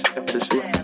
accept 0.00 0.32
this 0.32 0.52
love. 0.52 0.79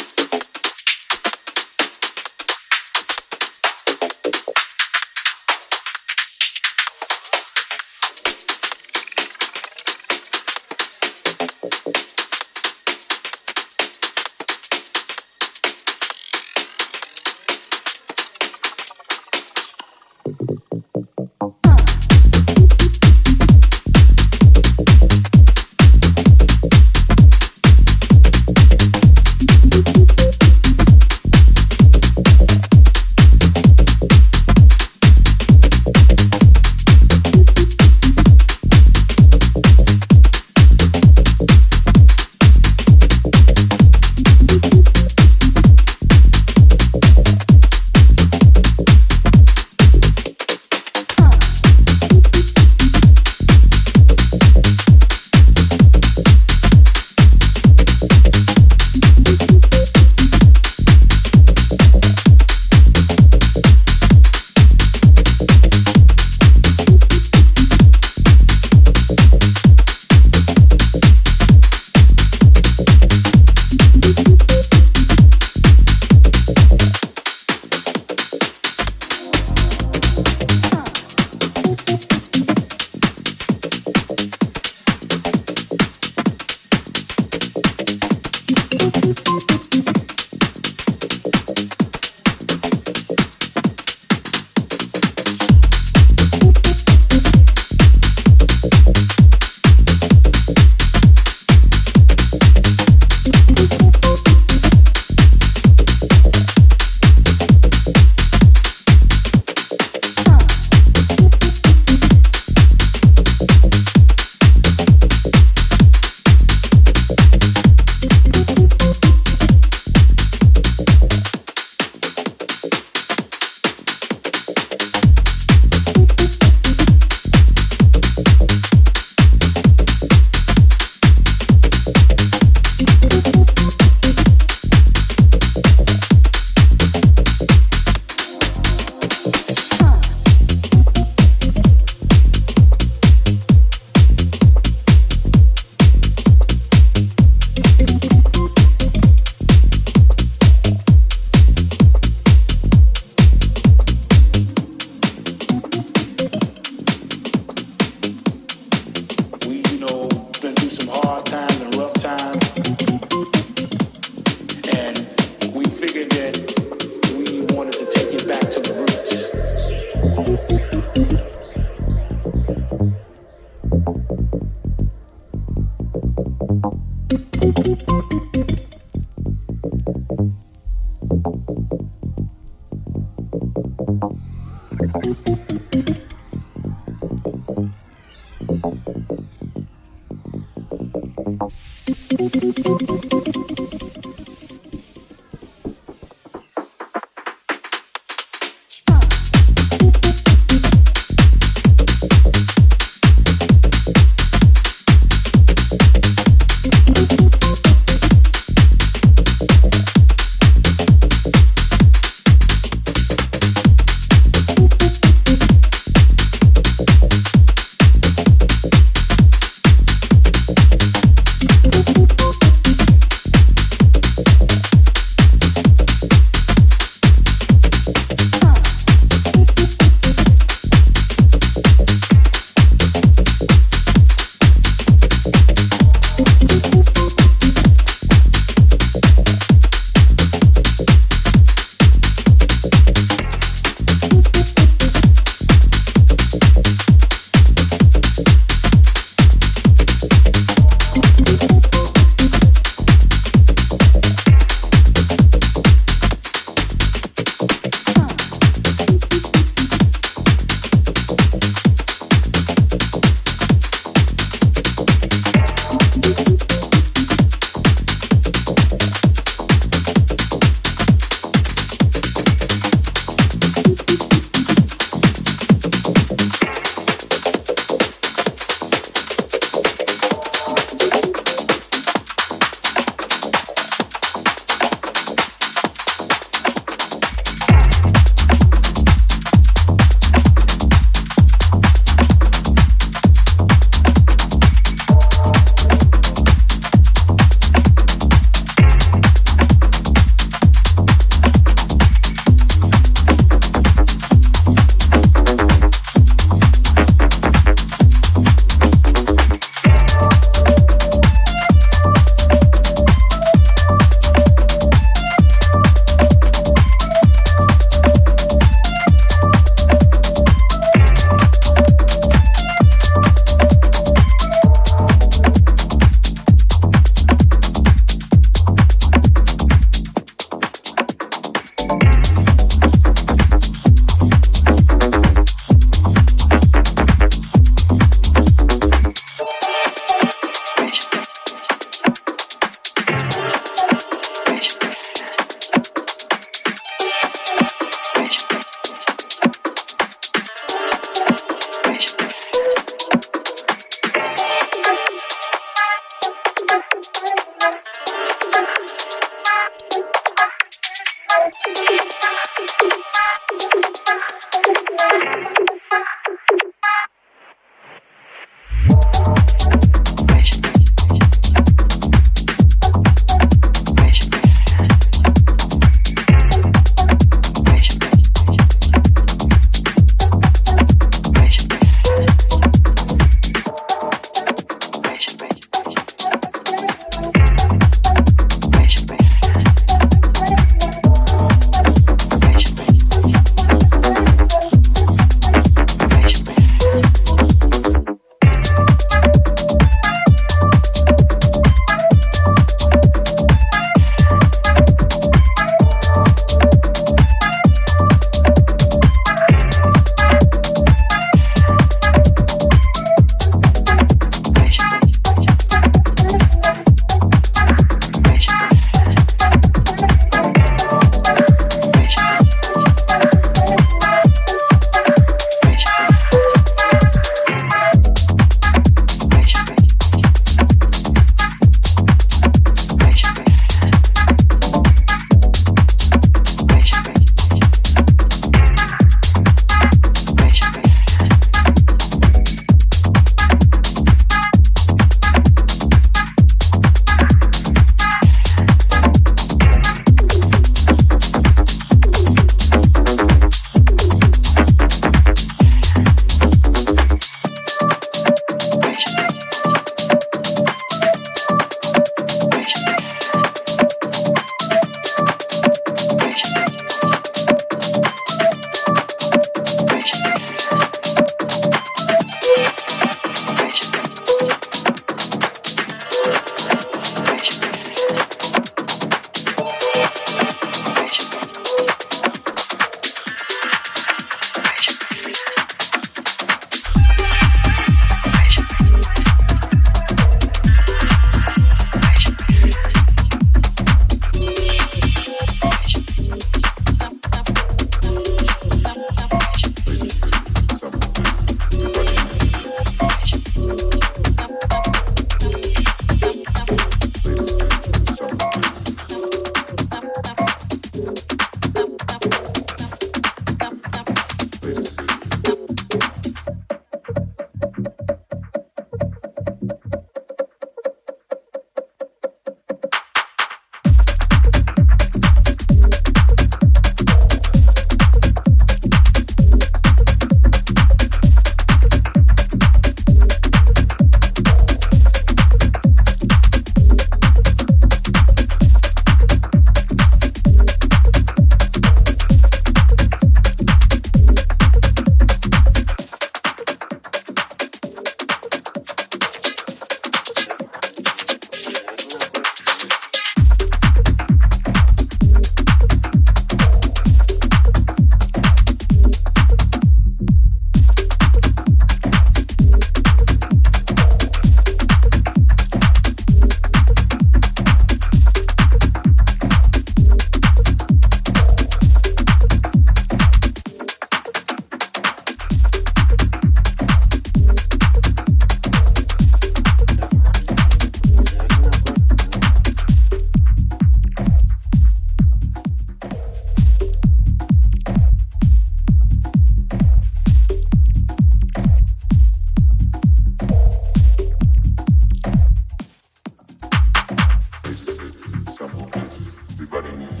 Everybody 599.63 600.00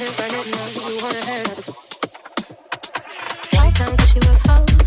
you 0.00 1.02
wanna 1.02 1.20
have 1.20 1.76
Tight 3.50 3.74
time, 3.74 3.96
cause 3.98 4.10
she 4.10 4.18
work 4.20 4.38
hard. 4.46 4.79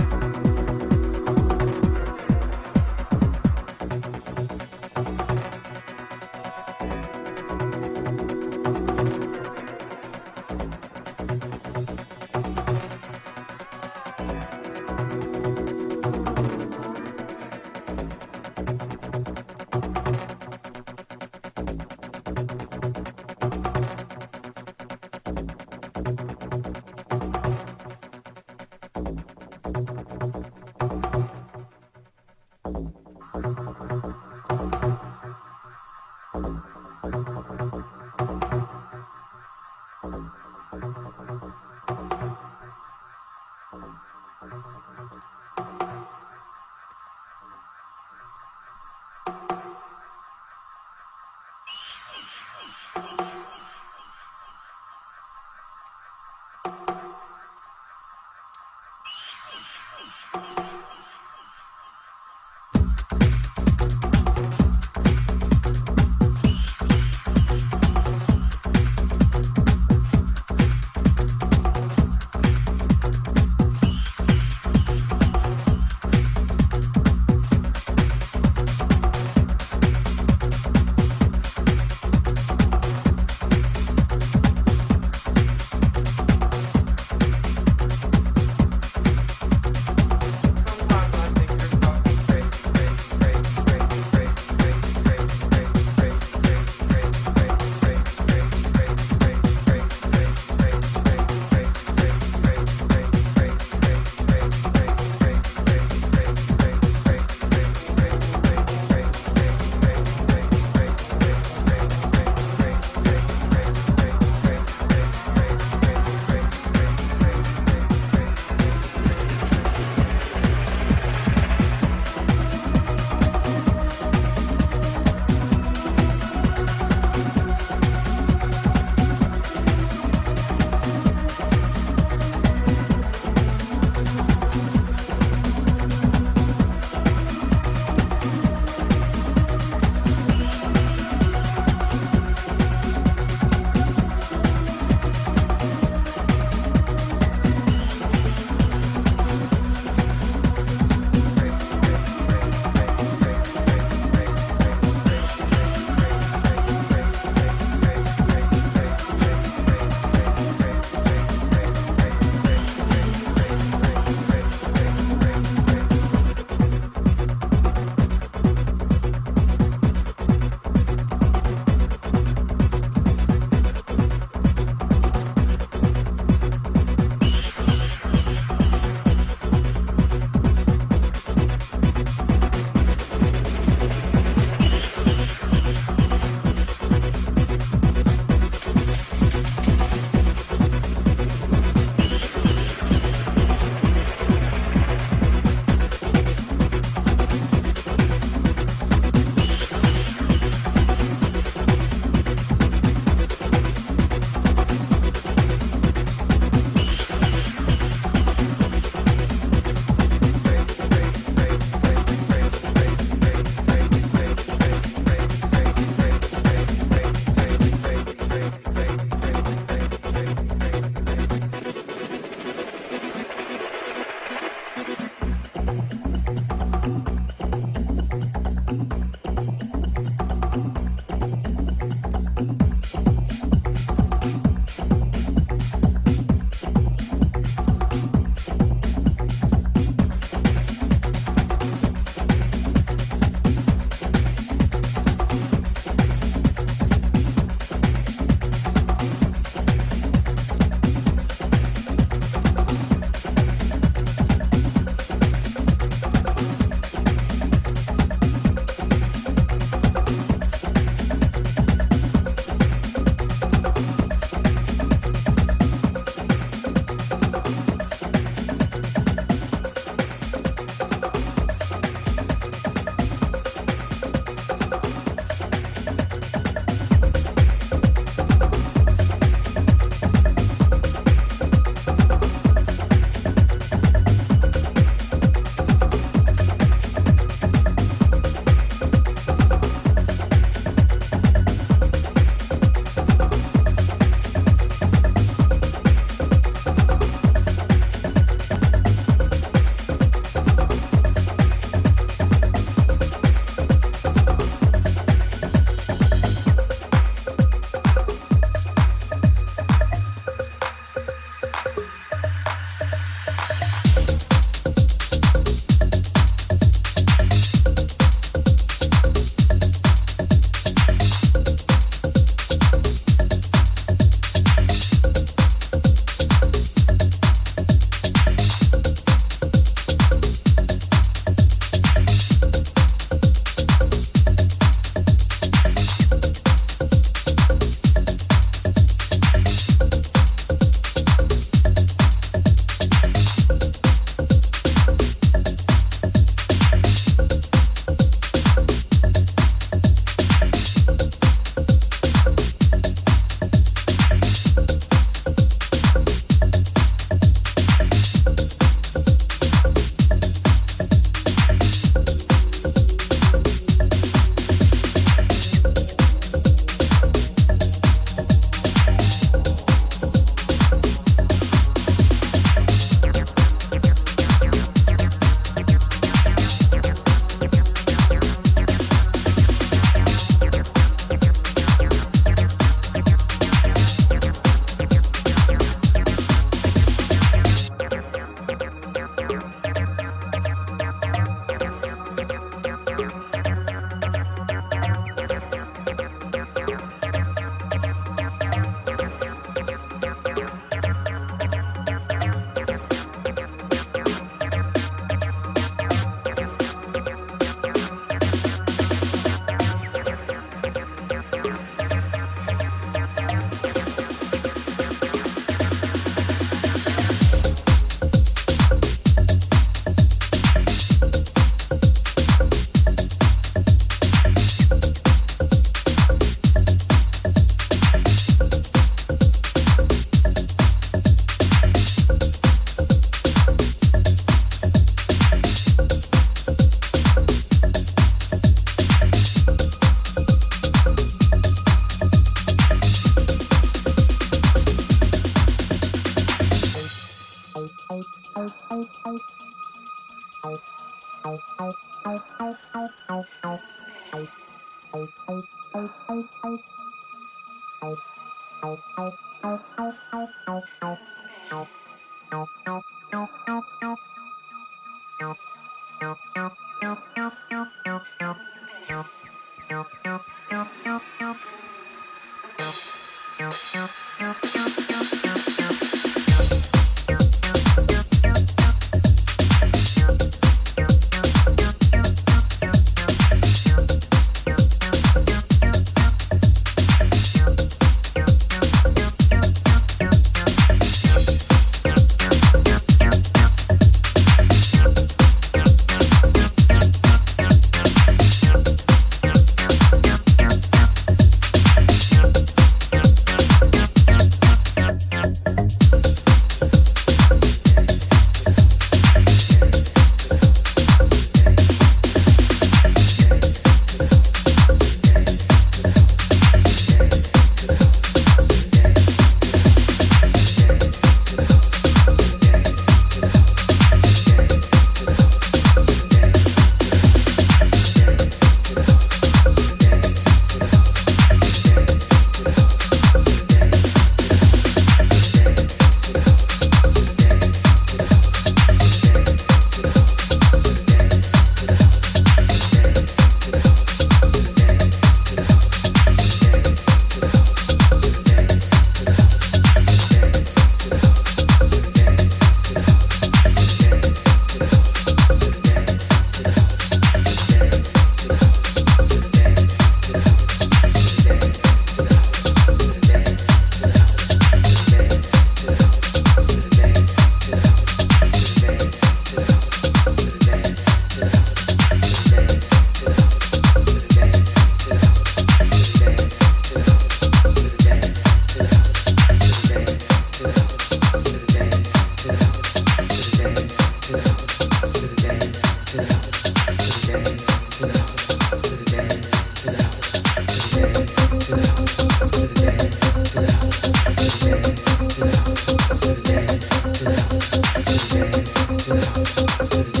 Body, 599.60 600.00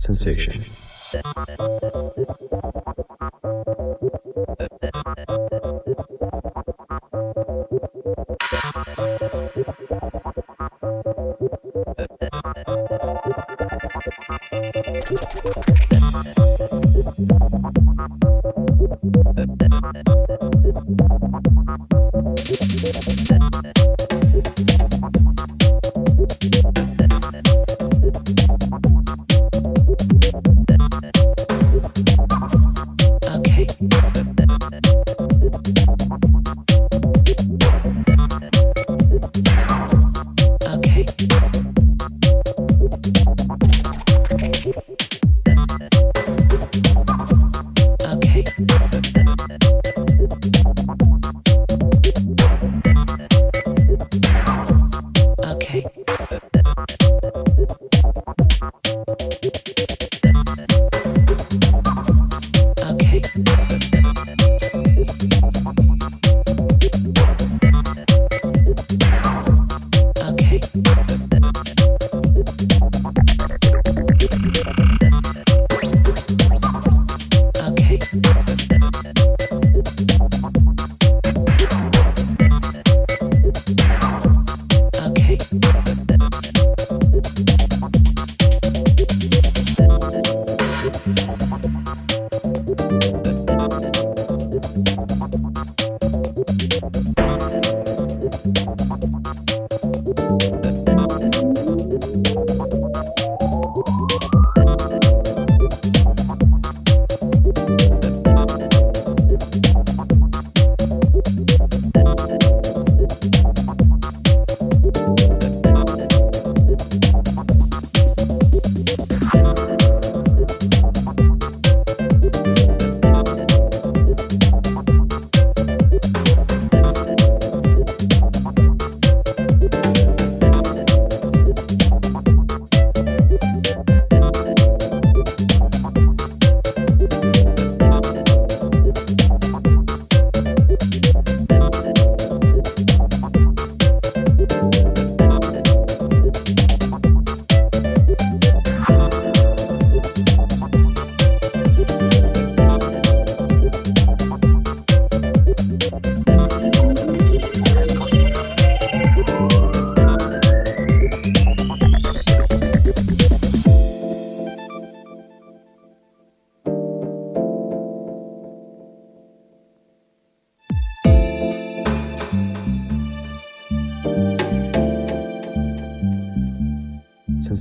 sensation. 0.00 0.54
sensation. 15.10 15.69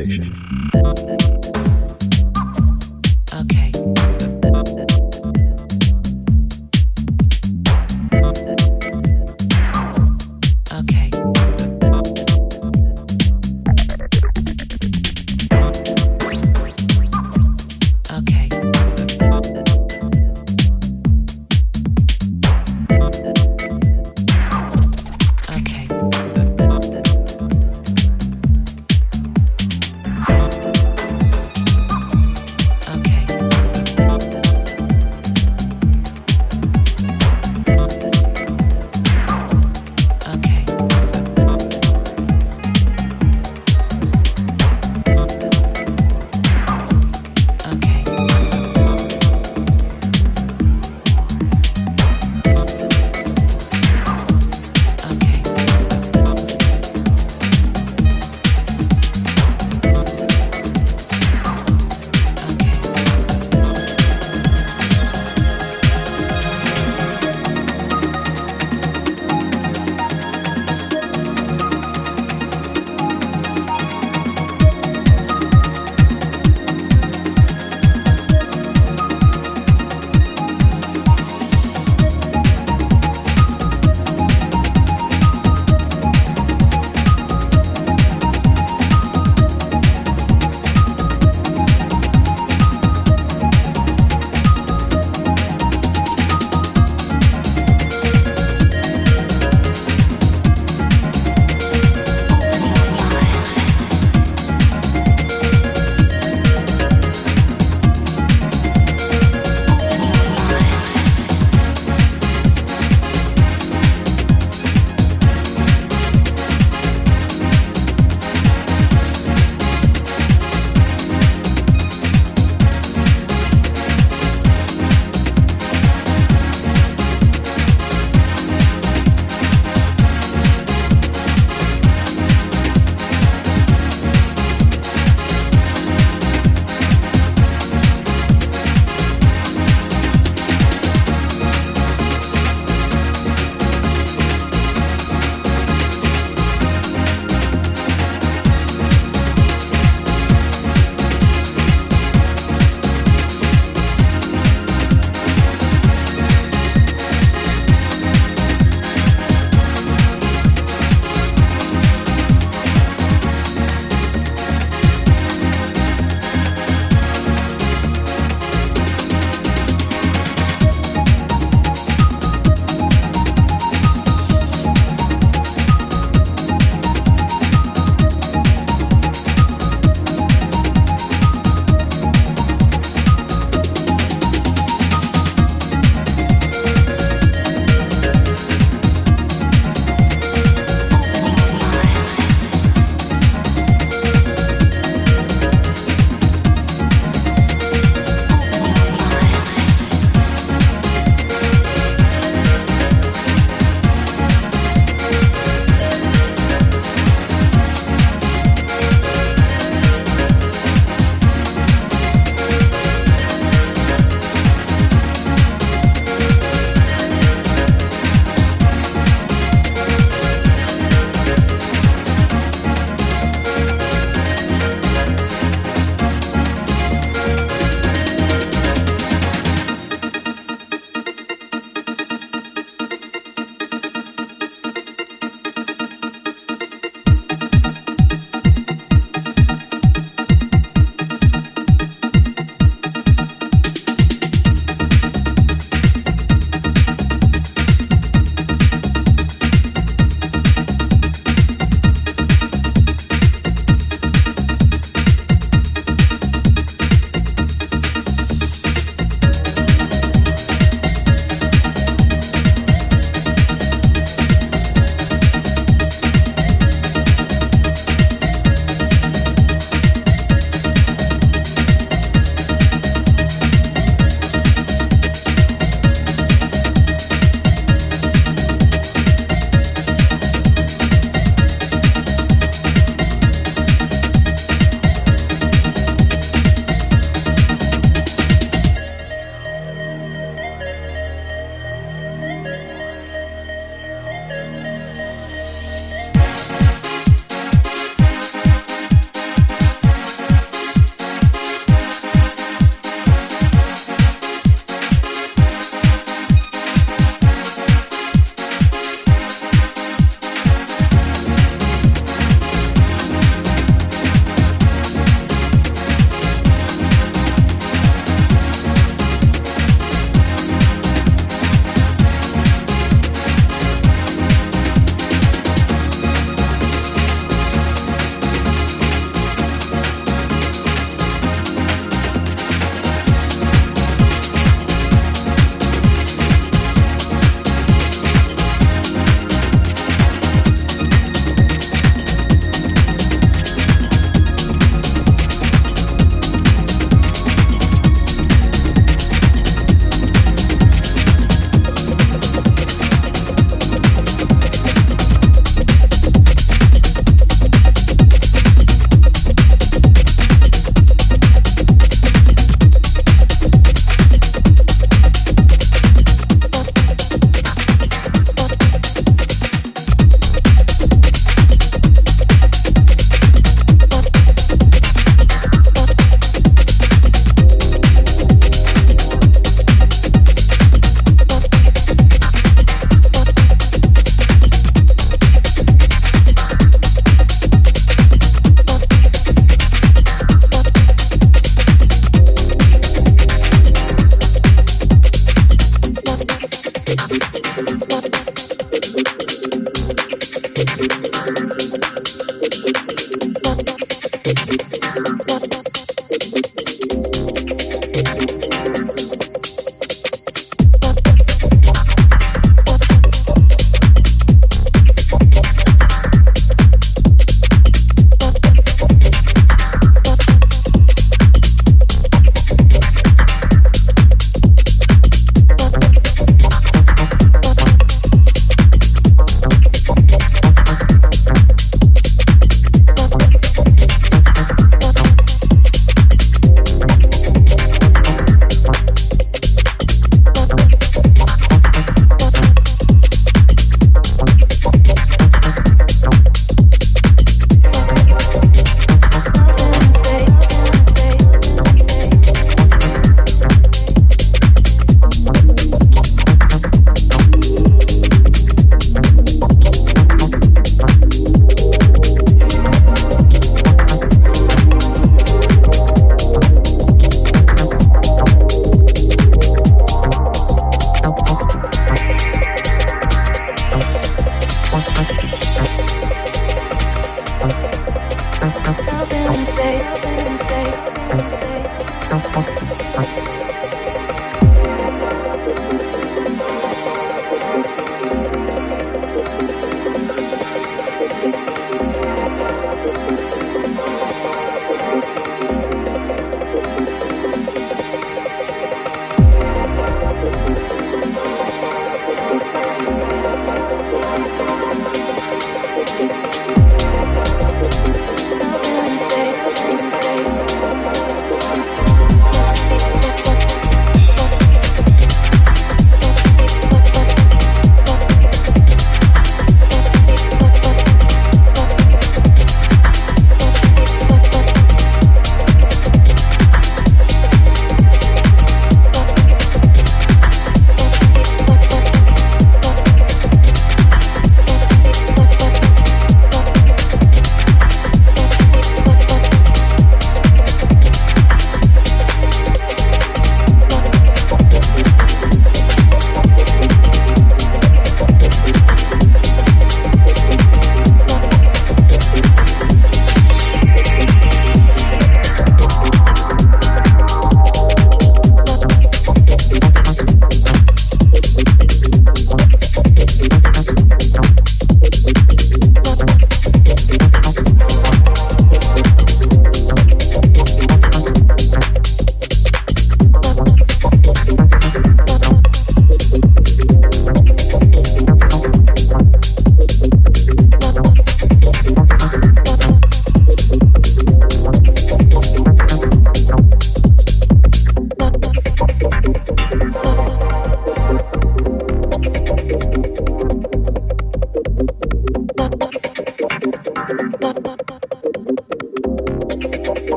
conversation. 0.00 0.69